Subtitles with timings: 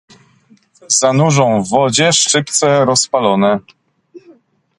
[0.87, 3.59] "Zanurzą w wodzie szczypce rozpalone."